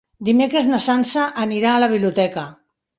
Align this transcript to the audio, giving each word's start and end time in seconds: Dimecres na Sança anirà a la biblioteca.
Dimecres 0.29 0.65
na 0.71 0.79
Sança 0.87 1.27
anirà 1.47 1.77
a 1.77 1.87
la 1.87 1.95
biblioteca. 1.95 2.51